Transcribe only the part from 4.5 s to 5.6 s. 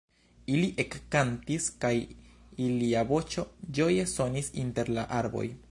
inter la arboj.